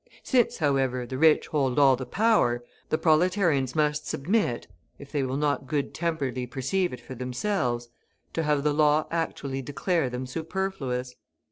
[0.23, 4.65] Since, however, the rich hold all the power, the proletarians must submit,
[4.97, 7.87] if they will not good temperedly perceive it for themselves,
[8.33, 11.13] to have the law actually declare them superfluous.